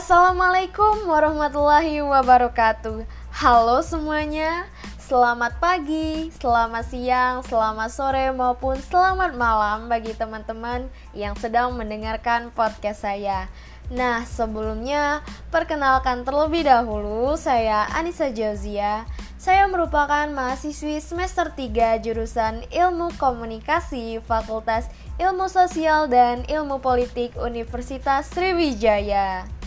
Assalamualaikum 0.00 1.12
warahmatullahi 1.12 2.00
wabarakatuh. 2.00 3.04
Halo 3.36 3.84
semuanya, 3.84 4.64
selamat 4.96 5.60
pagi, 5.60 6.32
selamat 6.40 6.88
siang, 6.88 7.44
selamat 7.44 7.90
sore 7.92 8.32
maupun 8.32 8.80
selamat 8.80 9.36
malam 9.36 9.92
bagi 9.92 10.16
teman-teman 10.16 10.88
yang 11.12 11.36
sedang 11.36 11.76
mendengarkan 11.76 12.48
podcast 12.48 13.04
saya. 13.04 13.52
Nah, 13.92 14.24
sebelumnya 14.24 15.20
perkenalkan 15.52 16.24
terlebih 16.24 16.64
dahulu 16.64 17.36
saya 17.36 17.84
Anissa 17.92 18.32
Jauzia. 18.32 19.04
Saya 19.36 19.68
merupakan 19.68 20.24
mahasiswi 20.32 20.96
semester 21.04 21.52
3 21.52 22.00
jurusan 22.00 22.64
Ilmu 22.72 23.20
Komunikasi 23.20 24.24
Fakultas 24.24 24.88
Ilmu 25.20 25.52
Sosial 25.52 26.08
dan 26.08 26.48
Ilmu 26.48 26.80
Politik 26.80 27.36
Universitas 27.36 28.32
Sriwijaya. 28.32 29.59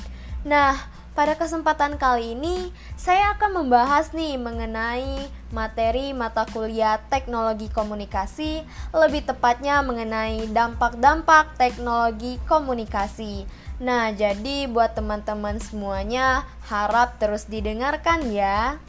Nah, 0.44 0.76
pada 1.14 1.38
kesempatan 1.38 1.96
kali 2.02 2.34
ini 2.34 2.74
saya 2.98 3.38
akan 3.38 3.64
membahas 3.64 4.12
nih 4.18 4.36
mengenai 4.36 5.30
materi 5.54 6.10
mata 6.10 6.44
kuliah 6.50 6.98
Teknologi 7.08 7.70
Komunikasi, 7.70 8.66
lebih 8.92 9.24
tepatnya 9.24 9.86
mengenai 9.86 10.50
dampak-dampak 10.50 11.54
teknologi 11.56 12.42
komunikasi. 12.50 13.46
Nah, 13.78 14.10
jadi 14.10 14.66
buat 14.66 14.98
teman-teman 14.98 15.62
semuanya 15.62 16.50
harap 16.66 17.22
terus 17.22 17.46
didengarkan 17.46 18.34
ya. 18.34 18.82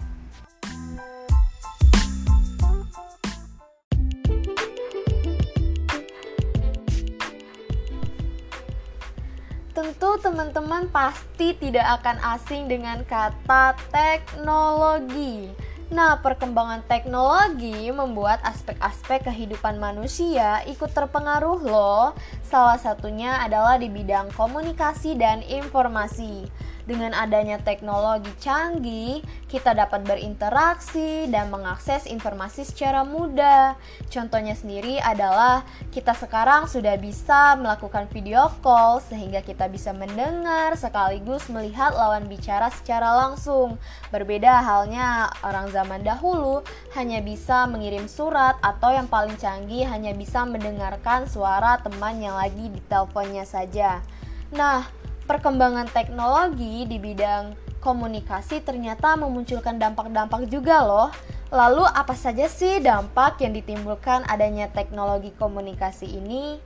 Tentu 9.85 10.17
teman-teman 10.17 10.89
pasti 10.89 11.53
tidak 11.61 12.01
akan 12.01 12.17
asing 12.33 12.73
dengan 12.73 13.05
kata 13.05 13.77
teknologi. 13.93 15.53
Nah, 15.93 16.25
perkembangan 16.25 16.89
teknologi 16.89 17.93
membuat 17.93 18.41
aspek-aspek 18.49 19.29
kehidupan 19.29 19.77
manusia 19.77 20.65
ikut 20.65 20.89
terpengaruh 20.89 21.69
loh. 21.69 22.17
Salah 22.41 22.81
satunya 22.81 23.45
adalah 23.45 23.77
di 23.77 23.93
bidang 23.93 24.33
komunikasi 24.33 25.21
dan 25.21 25.45
informasi. 25.45 26.49
Dengan 26.85 27.17
adanya 27.17 27.57
teknologi 27.57 28.29
canggih, 28.45 29.25
kita 29.49 29.73
dapat 29.73 30.05
berinteraksi 30.05 31.25
dan 31.33 31.49
mengakses 31.49 32.05
informasi 32.05 32.61
secara 32.69 33.01
mudah. 33.09 33.81
Contohnya 34.13 34.53
sendiri 34.53 35.01
adalah 35.01 35.65
kita 35.89 36.13
sekarang 36.13 36.69
sudah 36.69 37.01
bisa 37.01 37.57
melakukan 37.57 38.05
video 38.13 38.53
call 38.61 39.01
sehingga 39.01 39.41
kita 39.41 39.65
bisa 39.73 39.97
mendengar 39.97 40.77
sekaligus 40.77 41.49
melihat 41.49 41.97
lawan 41.97 42.29
bicara 42.29 42.69
secara 42.69 43.17
langsung. 43.17 43.81
Berbeda 44.13 44.61
halnya 44.61 45.33
orang 45.41 45.73
zaman 45.73 46.05
dahulu 46.05 46.61
hanya 46.93 47.25
bisa 47.25 47.65
mengirim 47.65 48.05
surat 48.05 48.61
atau 48.61 48.93
yang 48.93 49.09
paling 49.09 49.41
canggih 49.41 49.89
hanya 49.89 50.13
bisa 50.13 50.45
mendengarkan 50.45 51.25
suara 51.25 51.81
teman 51.81 52.21
yang 52.21 52.37
lagi 52.37 52.69
di 52.69 52.81
teleponnya 52.93 53.49
saja. 53.49 54.05
Nah, 54.53 55.04
perkembangan 55.25 55.89
teknologi 55.91 56.85
di 56.85 57.01
bidang 57.01 57.57
komunikasi 57.85 58.65
ternyata 58.65 59.13
memunculkan 59.17 59.77
dampak-dampak 59.77 60.49
juga 60.49 60.81
loh. 60.81 61.11
Lalu 61.53 61.85
apa 61.85 62.17
saja 62.17 62.49
sih 62.49 62.81
dampak 62.81 63.39
yang 63.45 63.53
ditimbulkan 63.53 64.25
adanya 64.27 64.73
teknologi 64.73 65.31
komunikasi 65.37 66.09
ini? 66.09 66.59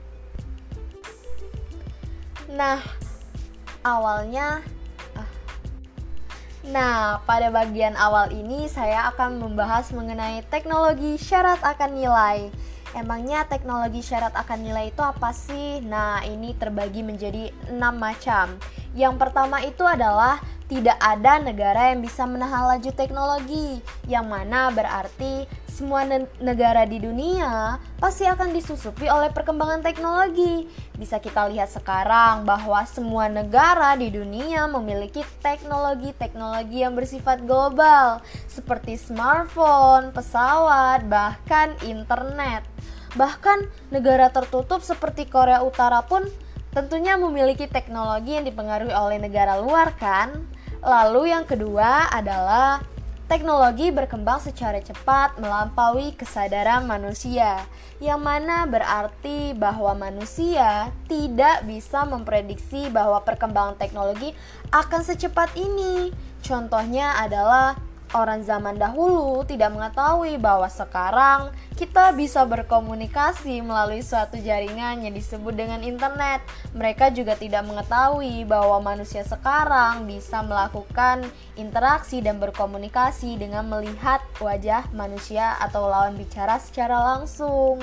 Nah, 2.49 2.81
awalnya 3.85 4.65
ah. 5.13 5.31
Nah, 6.69 7.21
pada 7.29 7.53
bagian 7.53 7.99
awal 7.99 8.33
ini 8.33 8.65
saya 8.71 9.13
akan 9.13 9.43
membahas 9.43 9.93
mengenai 9.93 10.41
teknologi 10.49 11.21
syarat 11.21 11.61
akan 11.61 11.91
nilai. 11.93 12.49
Emangnya 12.97 13.45
teknologi 13.45 14.01
syarat 14.01 14.33
akan 14.33 14.65
nilai 14.65 14.89
itu 14.89 15.05
apa 15.05 15.29
sih? 15.35 15.85
Nah, 15.85 16.25
ini 16.25 16.57
terbagi 16.57 17.05
menjadi 17.05 17.53
enam 17.69 18.01
macam. 18.01 18.57
Yang 18.97 19.15
pertama 19.21 19.61
itu 19.61 19.85
adalah 19.85 20.41
tidak 20.69 20.97
ada 21.01 21.41
negara 21.41 21.93
yang 21.93 22.05
bisa 22.05 22.29
menahan 22.29 22.77
laju 22.77 22.91
teknologi, 22.93 23.81
yang 24.05 24.29
mana 24.29 24.69
berarti 24.69 25.49
semua 25.65 26.03
ne 26.03 26.27
negara 26.43 26.83
di 26.85 26.99
dunia 26.99 27.79
pasti 28.03 28.27
akan 28.27 28.51
disusupi 28.51 29.07
oleh 29.07 29.31
perkembangan 29.33 29.81
teknologi. 29.81 30.67
Bisa 30.99 31.23
kita 31.23 31.47
lihat 31.47 31.71
sekarang 31.71 32.43
bahwa 32.43 32.83
semua 32.83 33.31
negara 33.31 33.95
di 33.95 34.11
dunia 34.11 34.67
memiliki 34.67 35.23
teknologi-teknologi 35.39 36.83
yang 36.83 36.99
bersifat 36.99 37.47
global, 37.47 38.19
seperti 38.51 38.99
smartphone, 38.99 40.11
pesawat, 40.11 41.07
bahkan 41.07 41.79
internet. 41.87 42.67
Bahkan 43.15 43.71
negara 43.95 44.27
tertutup 44.35 44.83
seperti 44.83 45.31
Korea 45.31 45.63
Utara 45.63 46.03
pun 46.03 46.27
tentunya 46.75 47.15
memiliki 47.15 47.71
teknologi 47.71 48.35
yang 48.35 48.43
dipengaruhi 48.43 48.91
oleh 48.91 49.23
negara 49.23 49.55
luar 49.55 49.95
kan? 50.03 50.35
Lalu 50.83 51.31
yang 51.31 51.47
kedua 51.47 52.11
adalah 52.11 52.83
Teknologi 53.29 53.93
berkembang 53.93 54.41
secara 54.41 54.81
cepat 54.81 55.37
melampaui 55.37 56.17
kesadaran 56.17 56.89
manusia, 56.89 57.61
yang 58.01 58.25
mana 58.25 58.65
berarti 58.65 59.53
bahwa 59.53 59.93
manusia 59.93 60.89
tidak 61.13 61.61
bisa 61.69 62.09
memprediksi 62.09 62.89
bahwa 62.89 63.21
perkembangan 63.21 63.77
teknologi 63.77 64.33
akan 64.73 65.05
secepat 65.05 65.53
ini. 65.61 66.09
Contohnya 66.41 67.21
adalah 67.21 67.77
orang 68.17 68.41
zaman 68.41 68.81
dahulu 68.81 69.45
tidak 69.45 69.75
mengetahui 69.75 70.41
bahwa 70.41 70.69
sekarang 70.71 71.53
kita 71.77 72.11
bisa 72.17 72.43
berkomunikasi 72.49 73.61
melalui 73.61 74.01
suatu 74.01 74.41
jaringan 74.41 75.05
yang 75.05 75.15
disebut 75.15 75.55
dengan 75.55 75.85
internet. 75.85 76.41
Mereka 76.73 77.13
juga 77.13 77.37
tidak 77.37 77.69
mengetahui 77.69 78.49
bahwa 78.49 78.81
manusia 78.83 79.23
sekarang 79.23 80.09
bisa 80.09 80.41
melakukan 80.41 81.27
interaksi 81.55 82.25
dan 82.25 82.41
berkomunikasi 82.41 83.37
dengan 83.37 83.69
melihat 83.69 84.25
wajah 84.41 84.89
manusia 84.97 85.55
atau 85.61 85.87
lawan 85.87 86.17
bicara 86.17 86.57
secara 86.59 87.15
langsung. 87.15 87.79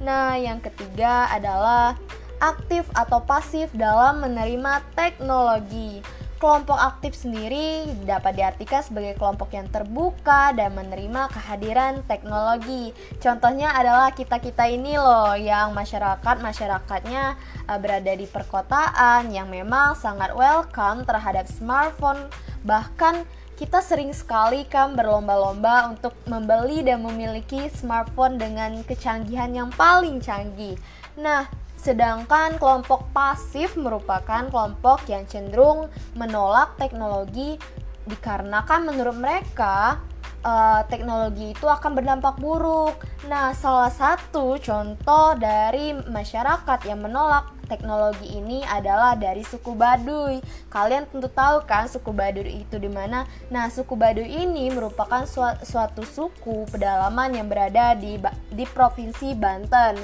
Nah, 0.00 0.34
yang 0.38 0.58
ketiga 0.58 1.30
adalah 1.30 1.94
aktif 2.42 2.84
atau 2.92 3.22
pasif 3.22 3.70
dalam 3.72 4.24
menerima 4.24 4.82
teknologi. 4.92 6.02
Kelompok 6.44 6.76
aktif 6.76 7.16
sendiri 7.16 7.88
dapat 8.04 8.36
diartikan 8.36 8.84
sebagai 8.84 9.16
kelompok 9.16 9.56
yang 9.56 9.64
terbuka 9.72 10.52
dan 10.52 10.76
menerima 10.76 11.32
kehadiran 11.32 12.04
teknologi. 12.04 12.92
Contohnya 13.16 13.72
adalah 13.72 14.12
kita-kita 14.12 14.68
ini 14.68 15.00
loh 15.00 15.32
yang 15.40 15.72
masyarakat-masyarakatnya 15.72 17.40
uh, 17.64 17.78
berada 17.80 18.12
di 18.12 18.28
perkotaan 18.28 19.32
yang 19.32 19.48
memang 19.48 19.96
sangat 19.96 20.36
welcome 20.36 21.08
terhadap 21.08 21.48
smartphone 21.48 22.28
bahkan 22.60 23.24
kita 23.56 23.80
sering 23.80 24.12
sekali 24.12 24.68
kan 24.68 24.92
berlomba-lomba 24.92 25.96
untuk 25.96 26.12
membeli 26.28 26.84
dan 26.84 27.00
memiliki 27.00 27.72
smartphone 27.72 28.36
dengan 28.36 28.84
kecanggihan 28.84 29.48
yang 29.48 29.72
paling 29.72 30.20
canggih. 30.20 30.76
Nah, 31.16 31.48
Sedangkan 31.84 32.56
kelompok 32.56 33.12
pasif 33.12 33.76
merupakan 33.76 34.48
kelompok 34.48 35.04
yang 35.04 35.28
cenderung 35.28 35.92
menolak 36.16 36.80
teknologi 36.80 37.60
dikarenakan 38.08 38.88
menurut 38.88 39.16
mereka 39.20 40.00
uh, 40.40 40.80
teknologi 40.88 41.52
itu 41.52 41.68
akan 41.68 41.92
berdampak 41.92 42.40
buruk. 42.40 42.96
Nah, 43.28 43.52
salah 43.52 43.92
satu 43.92 44.56
contoh 44.64 45.36
dari 45.36 45.92
masyarakat 46.08 46.88
yang 46.88 47.04
menolak 47.04 47.52
teknologi 47.68 48.32
ini 48.32 48.64
adalah 48.64 49.12
dari 49.16 49.44
suku 49.44 49.72
Baduy. 49.76 50.40
Kalian 50.72 51.08
tentu 51.08 51.28
tahu 51.32 51.68
kan 51.68 51.84
suku 51.84 52.12
Baduy 52.16 52.64
itu 52.64 52.80
di 52.80 52.88
mana? 52.88 53.28
Nah, 53.52 53.68
suku 53.68 53.92
Baduy 53.92 54.44
ini 54.44 54.72
merupakan 54.72 55.24
suatu 55.60 56.00
suku 56.04 56.68
pedalaman 56.68 57.36
yang 57.36 57.48
berada 57.48 57.92
di 57.92 58.20
di 58.52 58.64
provinsi 58.68 59.36
Banten. 59.36 59.96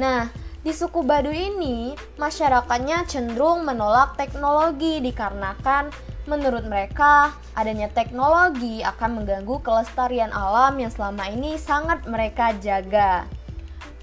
Nah, 0.00 0.43
di 0.64 0.72
suku 0.72 1.04
Baduy 1.04 1.52
ini, 1.52 1.92
masyarakatnya 2.16 3.04
cenderung 3.04 3.68
menolak 3.68 4.16
teknologi 4.16 4.96
dikarenakan 5.04 5.92
menurut 6.24 6.64
mereka 6.64 7.36
adanya 7.52 7.92
teknologi 7.92 8.80
akan 8.80 9.20
mengganggu 9.20 9.60
kelestarian 9.60 10.32
alam 10.32 10.80
yang 10.80 10.88
selama 10.88 11.28
ini 11.28 11.60
sangat 11.60 12.08
mereka 12.08 12.56
jaga. 12.64 13.28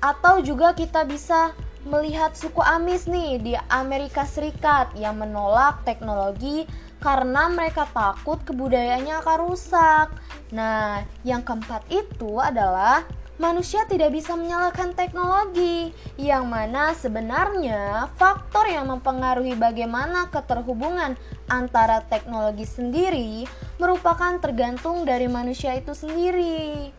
Atau 0.06 0.46
juga 0.46 0.78
kita 0.78 1.02
bisa 1.02 1.50
melihat 1.82 2.38
suku 2.38 2.62
Amis 2.62 3.10
nih 3.10 3.42
di 3.42 3.54
Amerika 3.74 4.22
Serikat 4.22 4.94
yang 4.94 5.18
menolak 5.18 5.82
teknologi 5.82 6.70
karena 7.02 7.50
mereka 7.50 7.90
takut 7.90 8.38
kebudayaannya 8.46 9.18
akan 9.18 9.38
rusak. 9.50 10.14
Nah, 10.54 11.02
yang 11.26 11.42
keempat 11.42 11.90
itu 11.90 12.38
adalah 12.38 13.02
manusia 13.42 13.90
tidak 13.90 14.14
bisa 14.14 14.38
menyalahkan 14.38 14.94
teknologi, 14.94 15.90
yang 16.22 16.46
mana 16.46 16.94
sebenarnya 16.94 18.14
faktor 18.14 18.70
yang 18.70 18.86
mempengaruhi 18.94 19.58
bagaimana 19.58 20.30
keterhubungan 20.30 21.18
antara 21.50 22.06
teknologi 22.06 22.70
sendiri 22.70 23.50
merupakan 23.82 24.38
tergantung 24.38 25.04
dari 25.10 25.26
manusia 25.26 25.74
itu 25.74 25.98
sendiri. 25.98 26.94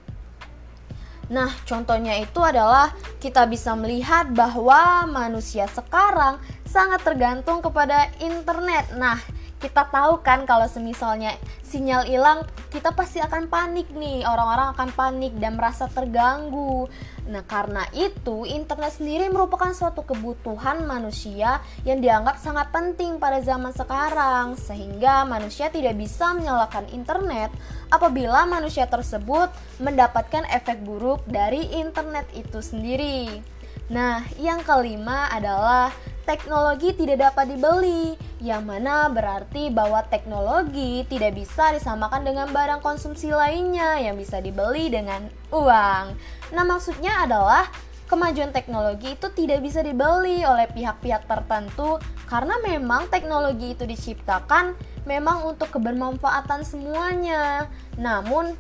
Nah, 1.30 1.48
contohnya 1.64 2.18
itu 2.18 2.42
adalah 2.42 2.90
kita 3.22 3.46
bisa 3.46 3.72
melihat 3.78 4.28
bahwa 4.34 5.06
manusia 5.06 5.70
sekarang 5.70 6.42
sangat 6.66 7.00
tergantung 7.06 7.62
kepada 7.62 8.10
internet. 8.20 8.90
Nah, 8.98 9.16
kita 9.62 9.86
tahu 9.86 10.26
kan 10.26 10.42
kalau 10.42 10.66
semisalnya 10.66 11.38
sinyal 11.62 12.02
hilang 12.02 12.42
kita 12.74 12.90
pasti 12.90 13.22
akan 13.22 13.46
panik 13.46 13.94
nih. 13.94 14.26
Orang-orang 14.26 14.74
akan 14.74 14.90
panik 14.90 15.38
dan 15.38 15.54
merasa 15.54 15.86
terganggu. 15.86 16.90
Nah 17.30 17.46
karena 17.46 17.86
itu 17.94 18.42
internet 18.42 18.98
sendiri 18.98 19.30
merupakan 19.30 19.70
suatu 19.70 20.02
kebutuhan 20.02 20.82
manusia 20.82 21.62
yang 21.86 22.02
dianggap 22.02 22.42
sangat 22.42 22.74
penting 22.74 23.22
pada 23.22 23.38
zaman 23.38 23.70
sekarang. 23.70 24.58
Sehingga 24.58 25.22
manusia 25.22 25.70
tidak 25.70 25.94
bisa 25.94 26.34
menyalakan 26.34 26.90
internet 26.90 27.54
apabila 27.94 28.42
manusia 28.50 28.90
tersebut 28.90 29.54
mendapatkan 29.78 30.42
efek 30.50 30.82
buruk 30.82 31.22
dari 31.30 31.70
internet 31.78 32.26
itu 32.34 32.58
sendiri. 32.58 33.38
Nah 33.92 34.24
yang 34.40 34.64
kelima 34.64 35.28
adalah 35.28 35.92
teknologi 36.22 36.94
tidak 36.94 37.30
dapat 37.30 37.54
dibeli, 37.54 38.14
yang 38.42 38.66
mana 38.66 39.06
berarti 39.10 39.70
bahwa 39.70 40.02
teknologi 40.06 41.06
tidak 41.06 41.38
bisa 41.38 41.74
disamakan 41.74 42.26
dengan 42.26 42.48
barang 42.50 42.82
konsumsi 42.82 43.30
lainnya 43.30 43.98
yang 44.02 44.18
bisa 44.18 44.38
dibeli 44.38 44.90
dengan 44.90 45.26
uang. 45.50 46.04
Nah, 46.54 46.64
maksudnya 46.66 47.26
adalah 47.26 47.70
kemajuan 48.12 48.52
teknologi 48.52 49.16
itu 49.16 49.32
tidak 49.32 49.64
bisa 49.64 49.80
dibeli 49.80 50.44
oleh 50.44 50.68
pihak-pihak 50.68 51.24
tertentu 51.24 51.96
karena 52.28 52.60
memang 52.60 53.08
teknologi 53.08 53.72
itu 53.72 53.88
diciptakan 53.88 54.76
memang 55.08 55.48
untuk 55.48 55.72
kebermanfaatan 55.72 56.60
semuanya. 56.60 57.72
Namun 57.96 58.52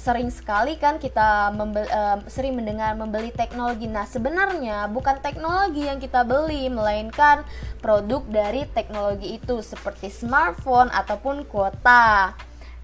sering 0.00 0.32
sekali 0.32 0.80
kan 0.80 0.96
kita 0.96 1.52
membeli, 1.52 1.84
uh, 1.92 2.24
sering 2.24 2.56
mendengar 2.56 2.96
membeli 2.96 3.34
teknologi. 3.34 3.84
Nah, 3.84 4.08
sebenarnya 4.08 4.88
bukan 4.88 5.20
teknologi 5.20 5.84
yang 5.84 6.00
kita 6.00 6.24
beli, 6.24 6.72
melainkan 6.72 7.44
produk 7.84 8.24
dari 8.30 8.64
teknologi 8.72 9.36
itu 9.36 9.60
seperti 9.60 10.08
smartphone 10.08 10.88
ataupun 10.88 11.44
kuota. 11.44 12.32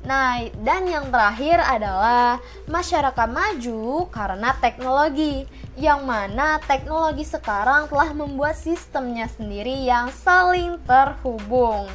Nah, 0.05 0.45
dan 0.61 0.87
yang 0.87 1.09
terakhir 1.09 1.59
adalah 1.63 2.39
masyarakat 2.69 3.29
maju 3.33 4.07
karena 4.13 4.53
teknologi, 4.61 5.49
yang 5.75 6.05
mana 6.05 6.61
teknologi 6.63 7.25
sekarang 7.25 7.89
telah 7.89 8.13
membuat 8.13 8.55
sistemnya 8.55 9.27
sendiri 9.27 9.89
yang 9.89 10.13
saling 10.13 10.77
terhubung. 10.85 11.89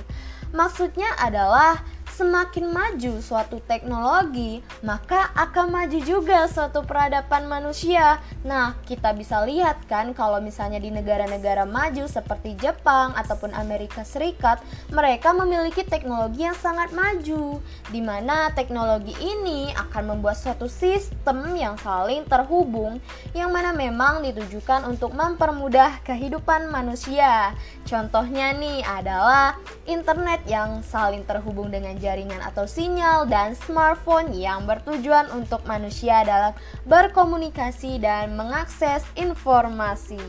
Maksudnya 0.52 1.16
adalah 1.16 1.80
semakin 2.22 2.70
maju 2.70 3.18
suatu 3.18 3.58
teknologi, 3.66 4.62
maka 4.86 5.34
akan 5.34 5.74
maju 5.74 5.98
juga 6.06 6.46
suatu 6.46 6.86
peradaban 6.86 7.50
manusia. 7.50 8.22
Nah, 8.46 8.78
kita 8.86 9.10
bisa 9.18 9.42
lihat 9.42 9.82
kan 9.90 10.14
kalau 10.14 10.38
misalnya 10.38 10.78
di 10.78 10.94
negara-negara 10.94 11.66
maju 11.66 12.06
seperti 12.06 12.54
Jepang 12.62 13.18
ataupun 13.18 13.58
Amerika 13.58 14.06
Serikat, 14.06 14.62
mereka 14.94 15.34
memiliki 15.34 15.82
teknologi 15.82 16.46
yang 16.46 16.54
sangat 16.54 16.94
maju, 16.94 17.58
di 17.90 18.02
mana 18.06 18.54
teknologi 18.54 19.18
ini 19.18 19.74
akan 19.74 20.14
membuat 20.14 20.38
suatu 20.38 20.70
sistem 20.70 21.58
yang 21.58 21.74
saling 21.82 22.22
terhubung, 22.30 23.02
yang 23.34 23.50
mana 23.50 23.74
memang 23.74 24.22
ditujukan 24.22 24.86
untuk 24.86 25.18
mempermudah 25.18 26.06
kehidupan 26.06 26.70
manusia. 26.70 27.58
Contohnya 27.90 28.54
nih 28.54 28.86
adalah 28.86 29.58
internet 29.90 30.46
yang 30.46 30.86
saling 30.86 31.26
terhubung 31.26 31.74
dengan 31.74 31.98
jaringan 31.98 32.11
jaringan 32.12 32.44
atau 32.44 32.68
sinyal 32.68 33.24
dan 33.32 33.56
smartphone 33.56 34.36
yang 34.36 34.68
bertujuan 34.68 35.32
untuk 35.32 35.64
manusia 35.64 36.28
dalam 36.28 36.52
berkomunikasi 36.84 38.04
dan 38.04 38.36
mengakses 38.36 39.08
informasi. 39.16 40.20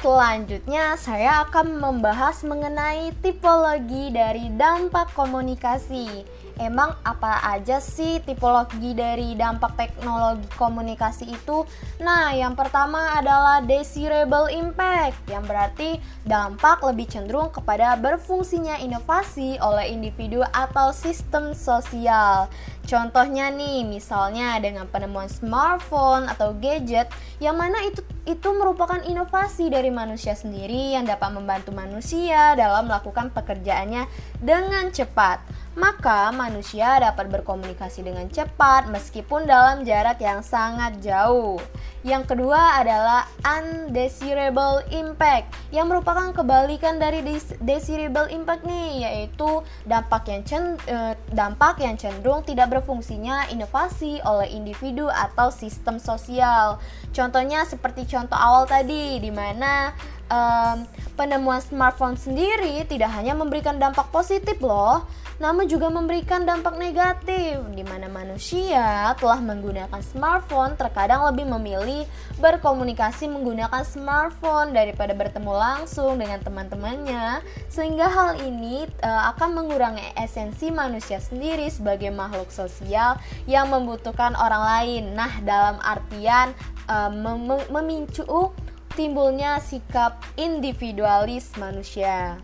Selanjutnya, 0.00 0.96
saya 0.96 1.44
akan 1.44 1.76
membahas 1.76 2.40
mengenai 2.46 3.12
tipologi 3.20 4.08
dari 4.08 4.48
dampak 4.56 5.12
komunikasi. 5.12 6.24
Emang 6.60 6.92
apa 7.08 7.40
aja 7.56 7.80
sih 7.80 8.20
tipologi 8.20 8.92
dari 8.92 9.32
dampak 9.32 9.80
teknologi 9.80 10.44
komunikasi 10.60 11.32
itu? 11.32 11.64
Nah, 12.04 12.36
yang 12.36 12.52
pertama 12.52 13.16
adalah 13.16 13.64
desirable 13.64 14.52
impact, 14.52 15.16
yang 15.32 15.40
berarti 15.48 15.96
dampak 16.28 16.84
lebih 16.84 17.08
cenderung 17.08 17.48
kepada 17.48 17.96
berfungsinya 17.96 18.76
inovasi 18.76 19.56
oleh 19.56 19.88
individu 19.88 20.44
atau 20.52 20.92
sistem 20.92 21.56
sosial. 21.56 22.52
Contohnya 22.84 23.48
nih, 23.48 23.88
misalnya 23.88 24.60
dengan 24.60 24.84
penemuan 24.84 25.32
smartphone 25.32 26.28
atau 26.28 26.52
gadget 26.60 27.08
yang 27.40 27.56
mana 27.56 27.80
itu 27.88 28.04
itu 28.28 28.52
merupakan 28.52 29.00
inovasi 29.00 29.72
dari 29.72 29.88
manusia 29.88 30.36
sendiri 30.36 30.92
yang 30.92 31.08
dapat 31.08 31.32
membantu 31.32 31.72
manusia 31.72 32.52
dalam 32.52 32.84
melakukan 32.84 33.32
pekerjaannya 33.32 34.04
dengan 34.44 34.92
cepat 34.92 35.40
maka 35.78 36.34
manusia 36.34 36.98
dapat 36.98 37.30
berkomunikasi 37.30 38.02
dengan 38.02 38.26
cepat 38.26 38.90
meskipun 38.90 39.46
dalam 39.46 39.86
jarak 39.86 40.18
yang 40.18 40.42
sangat 40.42 40.98
jauh. 40.98 41.62
Yang 42.00 42.32
kedua 42.32 42.80
adalah 42.80 43.28
undesirable 43.44 44.80
impact 44.88 45.52
yang 45.68 45.86
merupakan 45.86 46.32
kebalikan 46.32 46.96
dari 46.96 47.20
desirable 47.60 48.24
impact 48.32 48.64
nih 48.64 49.04
yaitu 49.04 49.60
dampak 49.84 50.24
yang 50.32 50.42
eh, 50.88 51.14
dampak 51.30 51.76
yang 51.84 52.00
cenderung 52.00 52.40
tidak 52.40 52.72
berfungsinya 52.72 53.52
inovasi 53.52 54.18
oleh 54.24 54.48
individu 54.48 55.12
atau 55.12 55.52
sistem 55.52 56.00
sosial. 56.00 56.80
Contohnya 57.12 57.68
seperti 57.68 58.08
contoh 58.08 58.38
awal 58.38 58.64
tadi 58.64 59.20
di 59.20 59.28
mana 59.28 59.92
um, 60.30 60.86
penemuan 61.18 61.60
smartphone 61.60 62.16
sendiri 62.16 62.86
tidak 62.88 63.12
hanya 63.12 63.36
memberikan 63.36 63.76
dampak 63.76 64.08
positif 64.08 64.56
loh, 64.62 65.04
namun 65.36 65.68
juga 65.68 65.92
memberikan 65.92 66.48
dampak 66.48 66.80
negatif 66.80 67.60
di 67.76 67.84
mana 67.84 68.08
manusia 68.08 69.12
telah 69.20 69.40
menggunakan 69.42 70.00
smartphone 70.00 70.78
terkadang 70.80 71.28
lebih 71.28 71.44
memilih 71.44 72.08
berkomunikasi 72.40 73.28
menggunakan 73.28 73.84
smartphone 73.84 74.72
daripada 74.72 75.12
bertemu 75.12 75.52
langsung 75.52 76.16
dengan 76.16 76.40
teman-temannya 76.40 77.44
sehingga 77.68 78.08
hal 78.08 78.40
ini 78.40 78.88
uh, 79.04 79.32
akan 79.36 79.60
mengurangi 79.60 80.04
esensi 80.16 80.72
manusia 80.72 81.20
sendiri 81.20 81.68
sebagai 81.68 82.08
makhluk 82.08 82.48
sosial 82.48 83.20
yang 83.44 83.68
membutuhkan 83.68 84.32
orang 84.36 84.62
lain. 84.64 85.04
Nah, 85.12 85.32
dalam 85.44 85.76
artian 85.84 86.52
uh, 86.88 87.08
mem 87.12 87.64
memicu 87.68 88.52
timbulnya 89.00 89.56
sikap 89.64 90.20
individualis 90.36 91.56
manusia. 91.56 92.36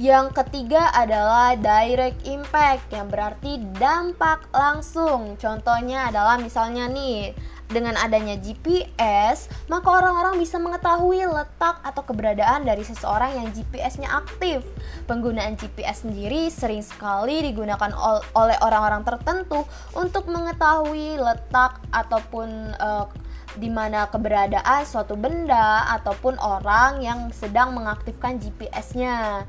Yang 0.00 0.40
ketiga 0.40 0.88
adalah 0.96 1.52
direct 1.52 2.24
impact 2.24 2.88
yang 2.88 3.12
berarti 3.12 3.60
dampak 3.76 4.48
langsung. 4.56 5.36
Contohnya 5.36 6.08
adalah 6.08 6.40
misalnya 6.40 6.88
nih, 6.88 7.36
dengan 7.68 7.96
adanya 8.00 8.40
GPS, 8.40 9.52
maka 9.68 9.88
orang-orang 9.88 10.40
bisa 10.40 10.56
mengetahui 10.60 11.28
letak 11.28 11.80
atau 11.84 12.02
keberadaan 12.04 12.64
dari 12.64 12.84
seseorang 12.84 13.36
yang 13.36 13.48
GPS-nya 13.52 14.08
aktif. 14.12 14.64
Penggunaan 15.04 15.60
GPS 15.60 16.08
sendiri 16.08 16.48
sering 16.48 16.80
sekali 16.80 17.44
digunakan 17.44 17.92
oleh 18.32 18.56
orang-orang 18.64 19.04
tertentu 19.04 19.64
untuk 19.92 20.24
mengetahui 20.26 21.20
letak 21.20 21.80
ataupun 21.92 22.48
uh, 22.80 23.06
di 23.54 23.70
mana 23.70 24.10
keberadaan 24.10 24.82
suatu 24.82 25.14
benda 25.14 25.86
ataupun 25.98 26.38
orang 26.42 27.02
yang 27.02 27.30
sedang 27.30 27.74
mengaktifkan 27.74 28.38
GPS-nya. 28.42 29.46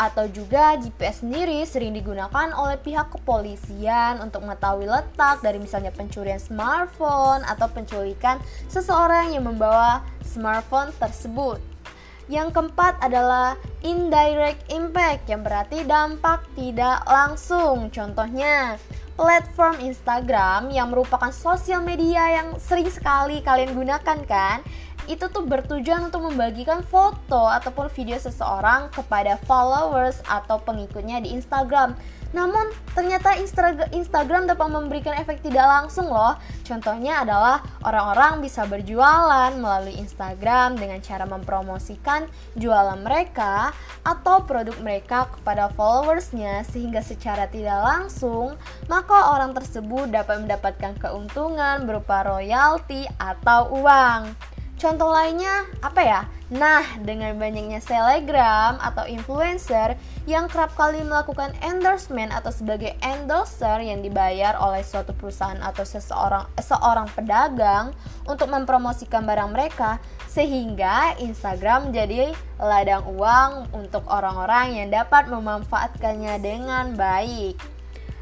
Atau 0.00 0.32
juga 0.32 0.80
GPS 0.80 1.20
sendiri 1.20 1.60
sering 1.68 1.92
digunakan 1.92 2.56
oleh 2.56 2.80
pihak 2.80 3.12
kepolisian 3.12 4.24
untuk 4.24 4.48
mengetahui 4.48 4.88
letak 4.88 5.44
dari 5.44 5.60
misalnya 5.60 5.92
pencurian 5.92 6.40
smartphone 6.40 7.44
atau 7.44 7.68
penculikan 7.68 8.40
seseorang 8.72 9.36
yang 9.36 9.44
membawa 9.44 10.00
smartphone 10.24 10.88
tersebut. 10.96 11.60
Yang 12.30 12.54
keempat 12.54 12.96
adalah 13.02 13.58
indirect 13.82 14.62
impact 14.72 15.26
yang 15.26 15.42
berarti 15.42 15.82
dampak 15.82 16.46
tidak 16.54 17.02
langsung. 17.04 17.90
Contohnya, 17.90 18.78
platform 19.20 19.84
Instagram 19.84 20.72
yang 20.72 20.88
merupakan 20.88 21.28
sosial 21.28 21.84
media 21.84 22.40
yang 22.40 22.56
sering 22.56 22.88
sekali 22.88 23.44
kalian 23.44 23.76
gunakan 23.76 24.18
kan 24.24 24.64
itu 25.06 25.30
tuh 25.30 25.46
bertujuan 25.46 26.10
untuk 26.10 26.26
membagikan 26.28 26.84
foto 26.84 27.48
ataupun 27.48 27.88
video 27.92 28.18
seseorang 28.18 28.92
kepada 28.92 29.38
followers 29.48 30.20
atau 30.28 30.60
pengikutnya 30.60 31.22
di 31.22 31.32
Instagram. 31.32 31.96
Namun 32.30 32.70
ternyata 32.94 33.34
Instagram 33.90 34.46
dapat 34.46 34.68
memberikan 34.70 35.18
efek 35.18 35.42
tidak 35.42 35.66
langsung 35.66 36.06
loh. 36.06 36.38
Contohnya 36.62 37.26
adalah 37.26 37.58
orang-orang 37.82 38.38
bisa 38.38 38.62
berjualan 38.70 39.50
melalui 39.58 39.98
Instagram 39.98 40.78
dengan 40.78 41.02
cara 41.02 41.26
mempromosikan 41.26 42.30
jualan 42.54 43.02
mereka 43.02 43.74
atau 44.06 44.46
produk 44.46 44.78
mereka 44.78 45.26
kepada 45.34 45.74
followersnya 45.74 46.62
sehingga 46.70 47.02
secara 47.02 47.50
tidak 47.50 47.82
langsung 47.82 48.54
maka 48.86 49.34
orang 49.34 49.50
tersebut 49.50 50.14
dapat 50.14 50.46
mendapatkan 50.46 50.94
keuntungan 51.02 51.82
berupa 51.82 52.22
royalti 52.22 53.10
atau 53.18 53.74
uang. 53.74 54.30
Contoh 54.80 55.12
lainnya 55.12 55.68
apa 55.84 56.00
ya? 56.00 56.20
Nah, 56.48 56.80
dengan 57.04 57.36
banyaknya 57.36 57.84
selegram 57.84 58.80
atau 58.80 59.04
influencer 59.04 59.92
yang 60.24 60.48
kerap 60.48 60.72
kali 60.72 61.04
melakukan 61.04 61.52
endorsement 61.60 62.32
atau 62.32 62.48
sebagai 62.48 62.96
endorser 63.04 63.84
yang 63.84 64.00
dibayar 64.00 64.56
oleh 64.56 64.80
suatu 64.80 65.12
perusahaan 65.12 65.60
atau 65.60 65.84
seseorang 65.84 66.48
seorang 66.56 67.12
pedagang 67.12 67.92
untuk 68.24 68.48
mempromosikan 68.48 69.28
barang 69.28 69.52
mereka 69.52 70.00
sehingga 70.32 71.12
Instagram 71.20 71.92
jadi 71.92 72.32
ladang 72.56 73.04
uang 73.04 73.76
untuk 73.76 74.08
orang-orang 74.08 74.80
yang 74.80 74.88
dapat 74.88 75.28
memanfaatkannya 75.28 76.40
dengan 76.40 76.96
baik. 76.96 77.79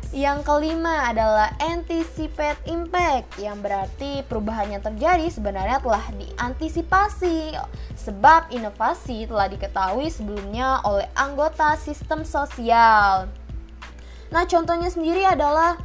Yang 0.08 0.48
kelima 0.48 1.12
adalah 1.12 1.52
anticipate 1.60 2.56
impact 2.64 3.36
yang 3.36 3.60
berarti 3.60 4.24
perubahan 4.24 4.72
yang 4.72 4.80
terjadi 4.80 5.28
sebenarnya 5.28 5.84
telah 5.84 6.00
diantisipasi 6.16 7.52
sebab 7.92 8.48
inovasi 8.48 9.28
telah 9.28 9.52
diketahui 9.52 10.08
sebelumnya 10.08 10.80
oleh 10.88 11.04
anggota 11.12 11.76
sistem 11.76 12.24
sosial. 12.24 13.28
Nah, 14.32 14.44
contohnya 14.48 14.88
sendiri 14.88 15.28
adalah 15.28 15.76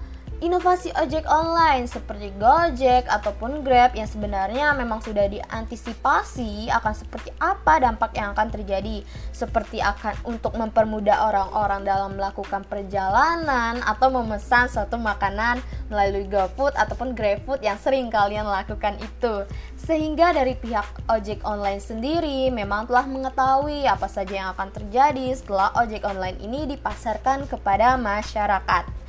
inovasi 0.42 0.90
ojek 0.98 1.28
online 1.30 1.86
seperti 1.86 2.34
Gojek 2.42 3.06
ataupun 3.06 3.62
Grab 3.62 3.94
yang 3.94 4.10
sebenarnya 4.10 4.74
memang 4.74 5.04
sudah 5.04 5.30
diantisipasi 5.30 6.74
akan 6.74 6.94
seperti 6.96 7.30
apa 7.38 7.84
dampak 7.84 8.18
yang 8.18 8.34
akan 8.34 8.50
terjadi 8.50 9.06
seperti 9.30 9.84
akan 9.84 10.18
untuk 10.26 10.58
mempermudah 10.58 11.30
orang-orang 11.30 11.86
dalam 11.86 12.18
melakukan 12.18 12.66
perjalanan 12.66 13.84
atau 13.86 14.10
memesan 14.10 14.72
suatu 14.72 14.98
makanan 14.98 15.62
melalui 15.94 16.26
GoFood 16.26 16.74
ataupun 16.80 17.14
GrabFood 17.14 17.62
yang 17.62 17.78
sering 17.78 18.10
kalian 18.10 18.50
lakukan 18.50 18.98
itu 19.04 19.46
sehingga 19.78 20.32
dari 20.32 20.56
pihak 20.58 21.12
ojek 21.12 21.44
online 21.44 21.84
sendiri 21.84 22.48
memang 22.50 22.88
telah 22.88 23.06
mengetahui 23.06 23.84
apa 23.86 24.08
saja 24.08 24.34
yang 24.34 24.50
akan 24.56 24.72
terjadi 24.72 25.36
setelah 25.36 25.76
ojek 25.78 26.08
online 26.08 26.40
ini 26.40 26.66
dipasarkan 26.66 27.46
kepada 27.52 28.00
masyarakat. 28.00 29.03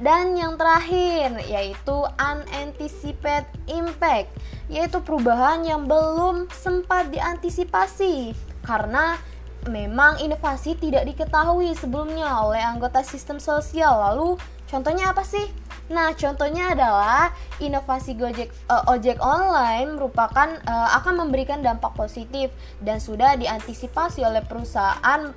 Dan 0.00 0.38
yang 0.40 0.56
terakhir 0.56 1.36
yaitu 1.44 1.96
unanticipated 2.16 3.44
impact, 3.68 4.32
yaitu 4.72 5.02
perubahan 5.04 5.66
yang 5.66 5.84
belum 5.84 6.48
sempat 6.48 7.12
diantisipasi 7.12 8.32
karena 8.64 9.20
memang 9.68 10.18
inovasi 10.18 10.74
tidak 10.74 11.06
diketahui 11.06 11.70
sebelumnya 11.76 12.40
oleh 12.40 12.62
anggota 12.62 13.04
sistem 13.04 13.38
sosial. 13.38 14.00
Lalu 14.10 14.40
contohnya 14.66 15.12
apa 15.12 15.22
sih? 15.22 15.46
Nah, 15.92 16.16
contohnya 16.16 16.72
adalah 16.72 17.36
inovasi 17.60 18.16
Gojek 18.16 18.48
uh, 18.72 18.88
ojek 18.88 19.20
online 19.20 20.00
merupakan 20.00 20.48
uh, 20.64 20.88
akan 20.96 21.28
memberikan 21.28 21.60
dampak 21.60 21.92
positif 21.92 22.48
dan 22.80 22.96
sudah 22.96 23.36
diantisipasi 23.36 24.24
oleh 24.24 24.40
perusahaan 24.40 25.36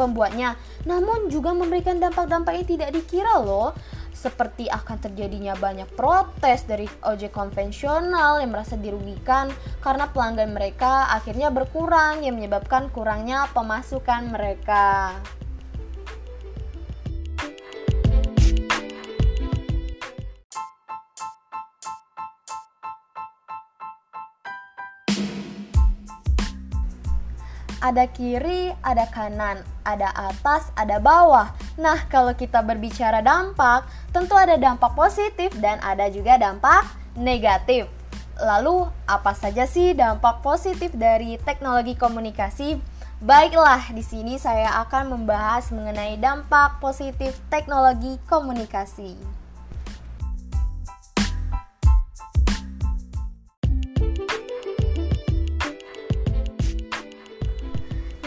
pembuatnya. 0.00 0.56
Namun 0.88 1.28
juga 1.28 1.52
memberikan 1.52 2.00
dampak-dampak 2.00 2.56
yang 2.56 2.66
tidak 2.66 2.90
dikira 2.96 3.44
loh 3.44 3.76
seperti 4.20 4.68
akan 4.68 5.00
terjadinya 5.00 5.56
banyak 5.56 5.88
protes 5.96 6.68
dari 6.68 6.84
ojek 7.08 7.32
konvensional 7.32 8.40
yang 8.40 8.52
merasa 8.52 8.76
dirugikan 8.76 9.48
karena 9.80 10.12
pelanggan 10.12 10.52
mereka 10.52 11.08
akhirnya 11.08 11.48
berkurang 11.48 12.20
yang 12.20 12.36
menyebabkan 12.36 12.92
kurangnya 12.92 13.48
pemasukan 13.56 14.28
mereka. 14.28 15.16
Ada 27.80 28.04
kiri, 28.08 28.72
ada 28.84 29.08
kanan, 29.08 29.64
ada 29.88 30.12
atas, 30.12 30.68
ada 30.76 31.00
bawah. 31.00 31.50
Nah, 31.80 32.04
kalau 32.12 32.36
kita 32.36 32.60
berbicara 32.60 33.24
dampak, 33.24 33.88
tentu 34.12 34.36
ada 34.36 34.60
dampak 34.60 34.92
positif 34.92 35.52
dan 35.58 35.80
ada 35.80 36.12
juga 36.12 36.36
dampak 36.36 36.84
negatif. 37.16 37.88
Lalu, 38.40 38.88
apa 39.04 39.36
saja 39.36 39.68
sih 39.68 39.92
dampak 39.92 40.40
positif 40.40 40.92
dari 40.96 41.36
teknologi 41.40 41.96
komunikasi? 41.96 42.80
Baiklah, 43.20 43.92
di 43.92 44.00
sini 44.00 44.40
saya 44.40 44.80
akan 44.88 45.12
membahas 45.12 45.68
mengenai 45.76 46.16
dampak 46.16 46.80
positif 46.80 47.36
teknologi 47.52 48.16
komunikasi. 48.24 49.39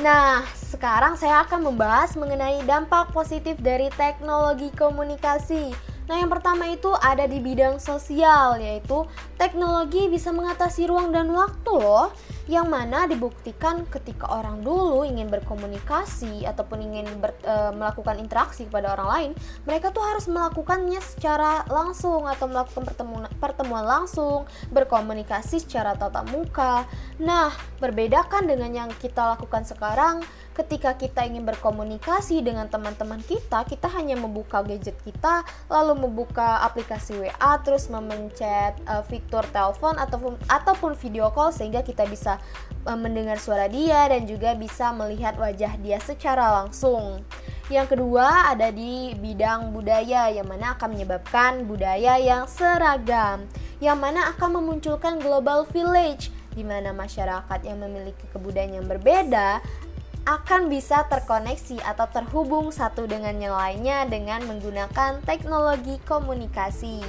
Nah, 0.03 0.43
sekarang 0.51 1.15
saya 1.15 1.47
akan 1.47 1.71
membahas 1.71 2.19
mengenai 2.19 2.59
dampak 2.67 3.15
positif 3.15 3.55
dari 3.63 3.87
teknologi 3.95 4.67
komunikasi. 4.75 5.71
Nah, 6.11 6.19
yang 6.19 6.27
pertama 6.27 6.67
itu 6.67 6.91
ada 6.99 7.23
di 7.23 7.39
bidang 7.39 7.79
sosial, 7.79 8.59
yaitu 8.59 9.07
teknologi 9.39 10.11
bisa 10.11 10.35
mengatasi 10.35 10.91
ruang 10.91 11.15
dan 11.15 11.31
waktu 11.31 11.71
loh 11.79 12.11
yang 12.51 12.67
mana 12.67 13.07
dibuktikan 13.07 13.87
ketika 13.87 14.27
orang 14.27 14.59
dulu 14.59 15.07
ingin 15.07 15.31
berkomunikasi 15.31 16.43
ataupun 16.43 16.91
ingin 16.91 17.07
ber, 17.23 17.31
e, 17.39 17.55
melakukan 17.71 18.19
interaksi 18.19 18.67
kepada 18.67 18.99
orang 18.99 19.07
lain, 19.07 19.31
mereka 19.63 19.95
tuh 19.95 20.03
harus 20.03 20.27
melakukannya 20.27 20.99
secara 20.99 21.63
langsung 21.71 22.27
atau 22.27 22.51
melakukan 22.51 22.83
pertemuan 22.83 23.31
pertemuan 23.39 23.85
langsung, 23.87 24.43
berkomunikasi 24.75 25.63
secara 25.63 25.95
tatap 25.95 26.27
muka. 26.35 26.83
Nah, 27.23 27.55
berbedakan 27.79 28.43
dengan 28.43 28.71
yang 28.75 28.89
kita 28.99 29.39
lakukan 29.39 29.63
sekarang, 29.63 30.19
ketika 30.53 30.93
kita 30.99 31.25
ingin 31.25 31.47
berkomunikasi 31.47 32.45
dengan 32.45 32.69
teman-teman 32.69 33.19
kita, 33.25 33.65
kita 33.65 33.89
hanya 33.95 34.13
membuka 34.19 34.61
gadget 34.61 34.99
kita, 35.01 35.41
lalu 35.71 36.05
membuka 36.05 36.61
aplikasi 36.61 37.17
WA, 37.17 37.51
terus 37.65 37.89
memencet 37.89 38.77
uh, 38.85 39.01
fitur 39.07 39.47
telepon 39.49 39.97
ataupun 39.97 40.37
ataupun 40.45 40.93
video 40.99 41.33
call 41.33 41.49
sehingga 41.49 41.81
kita 41.81 42.05
bisa 42.05 42.32
bisa 42.83 42.99
mendengar 42.99 43.39
suara 43.39 43.71
dia 43.71 44.11
dan 44.11 44.27
juga 44.27 44.53
bisa 44.59 44.91
melihat 44.91 45.39
wajah 45.39 45.79
dia 45.79 45.97
secara 46.03 46.63
langsung. 46.63 47.23
Yang 47.71 47.95
kedua 47.95 48.51
ada 48.51 48.75
di 48.75 49.15
bidang 49.15 49.71
budaya 49.71 50.27
yang 50.27 50.51
mana 50.51 50.75
akan 50.75 50.99
menyebabkan 50.99 51.63
budaya 51.63 52.19
yang 52.19 52.43
seragam, 52.43 53.47
yang 53.79 53.95
mana 53.95 54.35
akan 54.35 54.59
memunculkan 54.59 55.15
global 55.23 55.63
village 55.71 56.27
di 56.53 56.67
mana 56.67 56.91
masyarakat 56.91 57.59
yang 57.63 57.79
memiliki 57.79 58.27
kebudayaan 58.35 58.83
yang 58.83 58.87
berbeda 58.91 59.63
akan 60.23 60.71
bisa 60.71 61.03
terkoneksi 61.11 61.83
atau 61.83 62.07
terhubung 62.07 62.71
satu 62.71 63.03
dengan 63.03 63.35
yang 63.39 63.55
lainnya 63.55 64.07
dengan 64.07 64.43
menggunakan 64.47 65.19
teknologi 65.27 65.99
komunikasi. 66.07 67.03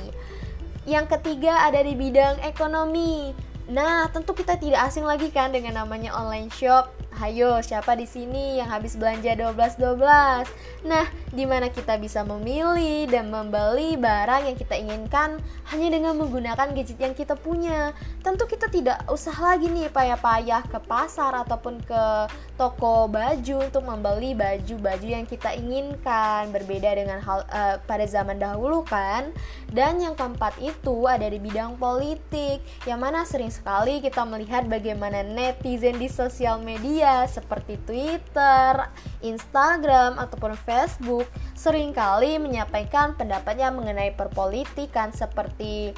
Yang 0.85 1.19
ketiga 1.19 1.65
ada 1.65 1.81
di 1.81 1.95
bidang 1.95 2.43
ekonomi, 2.43 3.33
Nah, 3.65 4.13
tentu 4.13 4.37
kita 4.37 4.61
tidak 4.61 4.93
asing 4.93 5.09
lagi 5.09 5.33
kan 5.33 5.49
dengan 5.49 5.85
namanya 5.85 6.13
online 6.13 6.53
shop 6.53 6.93
Hayo, 7.15 7.63
siapa 7.63 7.95
di 7.95 8.11
sini 8.11 8.59
yang 8.59 8.67
habis 8.67 8.99
belanja 8.99 9.39
12-12? 9.39 10.51
Nah, 10.83 11.07
di 11.31 11.47
mana 11.47 11.71
kita 11.71 11.95
bisa 11.95 12.27
memilih 12.27 13.07
dan 13.07 13.31
membeli 13.31 13.95
barang 13.95 14.51
yang 14.51 14.59
kita 14.59 14.75
inginkan 14.75 15.39
hanya 15.71 15.95
dengan 15.95 16.19
menggunakan 16.19 16.75
gadget 16.75 16.99
yang 16.99 17.15
kita 17.15 17.39
punya. 17.39 17.95
Tentu 18.19 18.51
kita 18.51 18.67
tidak 18.67 19.07
usah 19.07 19.31
lagi 19.39 19.71
nih 19.71 19.95
payah-payah 19.95 20.67
ke 20.67 20.79
pasar 20.91 21.39
ataupun 21.47 21.87
ke 21.87 22.27
toko 22.59 23.07
baju 23.07 23.63
untuk 23.63 23.87
membeli 23.87 24.35
baju-baju 24.35 25.07
yang 25.07 25.23
kita 25.23 25.55
inginkan. 25.55 26.51
Berbeda 26.51 26.99
dengan 26.99 27.23
hal 27.23 27.47
uh, 27.47 27.79
pada 27.87 28.11
zaman 28.11 28.43
dahulu 28.43 28.83
kan. 28.83 29.31
Dan 29.71 30.03
yang 30.03 30.19
keempat 30.19 30.59
itu 30.59 31.07
ada 31.07 31.31
di 31.31 31.39
bidang 31.39 31.79
politik, 31.79 32.59
yang 32.91 32.99
mana 32.99 33.23
sering 33.23 33.55
sekali 33.55 34.03
kita 34.03 34.27
melihat 34.27 34.67
bagaimana 34.67 35.23
netizen 35.23 35.99
di 35.99 36.11
sosial 36.11 36.59
media 36.59 37.04
media 37.05 37.29
seperti 37.29 37.77
Twitter, 37.85 38.89
Instagram, 39.21 40.17
ataupun 40.17 40.57
Facebook 40.57 41.29
sering 41.53 41.93
kali 41.93 42.41
menyampaikan 42.41 43.13
pendapatnya 43.13 43.69
mengenai 43.69 44.17
perpolitikan 44.17 45.13
seperti 45.13 45.93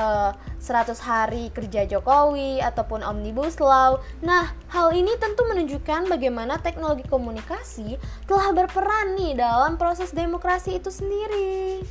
uh, 0.00 0.32
100 0.56 0.96
hari 1.04 1.52
kerja 1.52 1.84
Jokowi 1.84 2.64
ataupun 2.64 3.04
Omnibus 3.04 3.60
Law. 3.60 4.00
Nah, 4.24 4.56
hal 4.72 4.96
ini 4.96 5.12
tentu 5.20 5.44
menunjukkan 5.44 6.08
bagaimana 6.08 6.56
teknologi 6.64 7.04
komunikasi 7.04 8.00
telah 8.24 8.56
berperan 8.56 9.12
nih 9.12 9.36
dalam 9.36 9.76
proses 9.76 10.16
demokrasi 10.16 10.80
itu 10.80 10.88
sendiri. 10.88 11.84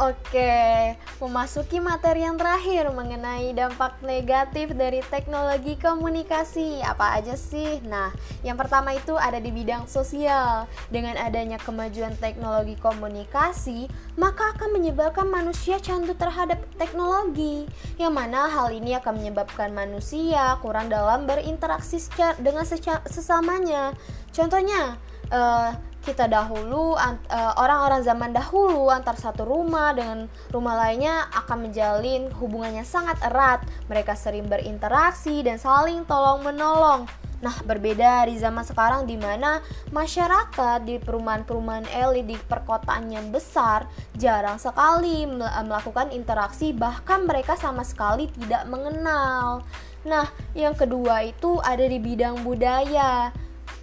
Oke, 0.00 0.96
memasuki 1.20 1.76
materi 1.76 2.24
yang 2.24 2.40
terakhir 2.40 2.88
mengenai 2.88 3.52
dampak 3.52 4.00
negatif 4.00 4.72
dari 4.72 5.04
teknologi 5.04 5.76
komunikasi. 5.76 6.80
Apa 6.80 7.20
aja 7.20 7.36
sih? 7.36 7.84
Nah, 7.84 8.08
yang 8.40 8.56
pertama 8.56 8.96
itu 8.96 9.12
ada 9.20 9.36
di 9.36 9.52
bidang 9.52 9.84
sosial. 9.84 10.64
Dengan 10.88 11.20
adanya 11.20 11.60
kemajuan 11.60 12.16
teknologi 12.16 12.80
komunikasi, 12.80 13.92
maka 14.16 14.56
akan 14.56 14.80
menyebabkan 14.80 15.28
manusia 15.28 15.76
candu 15.76 16.16
terhadap 16.16 16.64
teknologi. 16.80 17.68
Yang 18.00 18.12
mana 18.16 18.48
hal 18.48 18.72
ini 18.72 18.96
akan 18.96 19.20
menyebabkan 19.20 19.68
manusia 19.76 20.56
kurang 20.64 20.88
dalam 20.88 21.28
berinteraksi 21.28 22.00
dengan 22.40 22.64
sesamanya. 23.04 23.92
Contohnya, 24.32 24.96
uh, 25.28 25.89
kita 26.00 26.26
dahulu 26.26 26.96
eh, 26.96 27.52
orang-orang 27.60 28.00
zaman 28.00 28.32
dahulu 28.32 28.88
antar 28.88 29.16
satu 29.20 29.44
rumah 29.44 29.92
dengan 29.92 30.26
rumah 30.48 30.76
lainnya 30.86 31.28
akan 31.32 31.68
menjalin 31.68 32.32
hubungannya 32.40 32.84
sangat 32.84 33.20
erat. 33.20 33.60
Mereka 33.92 34.16
sering 34.16 34.48
berinteraksi 34.48 35.44
dan 35.44 35.60
saling 35.60 36.08
tolong 36.08 36.40
menolong. 36.40 37.04
Nah, 37.40 37.56
berbeda 37.64 38.28
di 38.28 38.36
zaman 38.36 38.60
sekarang 38.68 39.08
di 39.08 39.16
mana 39.16 39.64
masyarakat 39.96 40.84
di 40.84 41.00
perumahan-perumahan 41.00 41.88
elit 41.88 42.28
di 42.28 42.36
perkotaan 42.36 43.08
yang 43.08 43.32
besar 43.32 43.88
jarang 44.12 44.60
sekali 44.60 45.24
melakukan 45.24 46.12
interaksi 46.12 46.76
bahkan 46.76 47.24
mereka 47.24 47.56
sama 47.56 47.80
sekali 47.80 48.28
tidak 48.28 48.68
mengenal. 48.68 49.64
Nah, 50.04 50.28
yang 50.52 50.76
kedua 50.76 51.24
itu 51.24 51.56
ada 51.64 51.84
di 51.84 51.96
bidang 51.96 52.44
budaya 52.44 53.32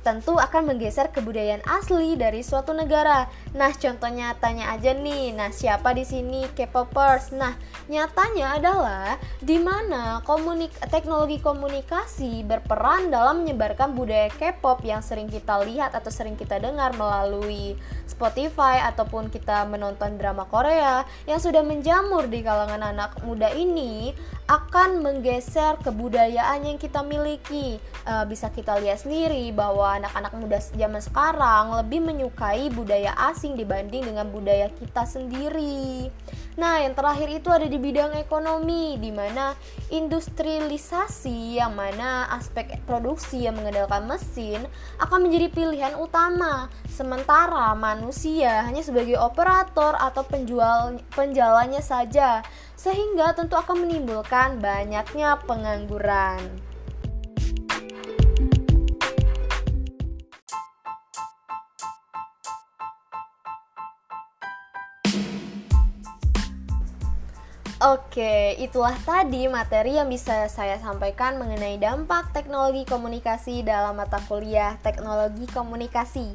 tentu 0.08 0.40
akan 0.40 0.72
menggeser 0.72 1.12
kebudayaan 1.12 1.60
asli 1.68 2.16
dari 2.16 2.40
suatu 2.40 2.72
negara. 2.72 3.28
Nah, 3.52 3.76
contohnya 3.76 4.32
tanya 4.40 4.72
aja 4.72 4.96
nih. 4.96 5.36
Nah, 5.36 5.52
siapa 5.52 5.92
di 5.92 6.08
sini 6.08 6.48
K-popers? 6.56 7.36
Nah, 7.36 7.60
nyatanya 7.92 8.56
adalah 8.56 9.20
di 9.44 9.60
mana 9.60 10.24
komunik 10.24 10.72
teknologi 10.88 11.44
komunikasi 11.44 12.48
berperan 12.48 13.12
dalam 13.12 13.44
menyebarkan 13.44 14.00
budaya 14.00 14.32
K-pop 14.32 14.80
yang 14.88 15.04
sering 15.04 15.28
kita 15.28 15.60
lihat 15.68 15.92
atau 15.92 16.08
sering 16.08 16.40
kita 16.40 16.56
dengar 16.56 16.96
melalui 16.96 17.76
Spotify 18.08 18.80
ataupun 18.88 19.28
kita 19.28 19.68
menonton 19.68 20.16
drama 20.16 20.48
Korea 20.48 21.04
yang 21.28 21.44
sudah 21.44 21.68
menjamur 21.68 22.32
di 22.32 22.40
kalangan 22.48 22.80
anak 22.80 23.20
muda 23.28 23.52
ini 23.52 24.16
akan 24.48 25.04
menggeser 25.04 25.76
kebudayaan 25.84 26.64
yang 26.64 26.80
kita 26.80 27.04
miliki. 27.04 27.84
E, 28.08 28.14
bisa 28.32 28.48
kita 28.48 28.80
lihat 28.80 29.04
sendiri 29.04 29.52
bahwa 29.52 29.97
anak-anak 29.98 30.34
muda 30.38 30.62
zaman 30.78 31.02
sekarang 31.02 31.74
lebih 31.84 32.06
menyukai 32.06 32.70
budaya 32.70 33.12
asing 33.34 33.58
dibanding 33.58 34.06
dengan 34.06 34.30
budaya 34.30 34.70
kita 34.78 35.04
sendiri. 35.04 36.14
Nah, 36.58 36.82
yang 36.82 36.98
terakhir 36.98 37.30
itu 37.30 37.54
ada 37.54 37.70
di 37.70 37.78
bidang 37.78 38.18
ekonomi, 38.18 38.98
di 38.98 39.14
mana 39.14 39.54
industrialisasi 39.94 41.62
yang 41.62 41.78
mana 41.78 42.26
aspek 42.34 42.82
produksi 42.90 43.46
yang 43.46 43.54
mengandalkan 43.62 44.10
mesin 44.10 44.66
akan 44.98 45.30
menjadi 45.30 45.54
pilihan 45.54 45.94
utama, 46.02 46.66
sementara 46.90 47.78
manusia 47.78 48.66
hanya 48.66 48.82
sebagai 48.82 49.22
operator 49.22 49.94
atau 50.02 50.26
penjual 50.26 50.98
penjalannya 51.14 51.82
saja, 51.86 52.42
sehingga 52.74 53.38
tentu 53.38 53.54
akan 53.54 53.86
menimbulkan 53.86 54.58
banyaknya 54.58 55.38
pengangguran. 55.46 56.42
Oke, 67.78 68.58
itulah 68.58 68.98
tadi 69.06 69.46
materi 69.46 70.02
yang 70.02 70.10
bisa 70.10 70.50
saya 70.50 70.82
sampaikan 70.82 71.38
mengenai 71.38 71.78
dampak 71.78 72.34
teknologi 72.34 72.90
komunikasi 72.90 73.62
dalam 73.62 74.02
mata 74.02 74.18
kuliah 74.26 74.82
Teknologi 74.82 75.46
Komunikasi. 75.46 76.34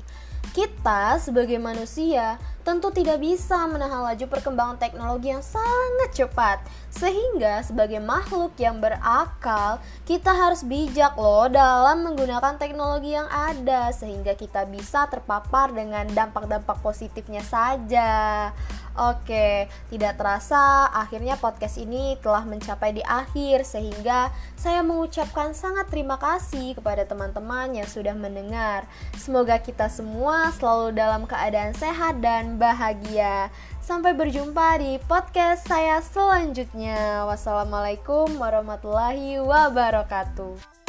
Kita 0.54 1.18
sebagai 1.18 1.58
manusia 1.58 2.38
tentu 2.62 2.94
tidak 2.94 3.18
bisa 3.18 3.66
menahan 3.66 4.06
laju 4.06 4.26
perkembangan 4.30 4.78
teknologi 4.78 5.34
yang 5.34 5.42
sangat 5.42 6.10
cepat. 6.14 6.62
Sehingga 6.94 7.62
sebagai 7.66 7.98
makhluk 7.98 8.54
yang 8.58 8.78
berakal, 8.78 9.82
kita 10.06 10.30
harus 10.30 10.62
bijak 10.62 11.18
loh 11.18 11.50
dalam 11.50 12.06
menggunakan 12.06 12.56
teknologi 12.56 13.14
yang 13.14 13.26
ada 13.28 13.90
sehingga 13.90 14.38
kita 14.38 14.66
bisa 14.70 15.10
terpapar 15.10 15.74
dengan 15.74 16.06
dampak-dampak 16.10 16.78
positifnya 16.80 17.42
saja. 17.42 18.50
Oke, 18.92 19.72
tidak 19.88 20.20
terasa 20.20 20.84
akhirnya 20.92 21.40
podcast 21.40 21.80
ini 21.80 22.20
telah 22.20 22.44
mencapai 22.44 22.92
di 22.92 23.00
akhir 23.00 23.64
sehingga 23.64 24.28
saya 24.52 24.84
mengucapkan 24.84 25.56
sangat 25.56 25.88
terima 25.88 26.20
kasih 26.20 26.76
kepada 26.76 27.08
teman-teman 27.08 27.72
yang 27.72 27.88
sudah 27.88 28.12
mendengar. 28.12 28.84
Semoga 29.16 29.56
kita 29.64 29.88
semua 29.88 30.52
selalu 30.52 30.92
dalam 30.92 31.24
keadaan 31.24 31.72
sehat 31.72 32.20
bahagia. 32.58 33.48
Sampai 33.80 34.12
berjumpa 34.14 34.78
di 34.80 35.00
podcast 35.04 35.64
saya 35.64 36.00
selanjutnya. 36.04 37.24
Wassalamualaikum 37.28 38.36
warahmatullahi 38.36 39.40
wabarakatuh. 39.40 40.81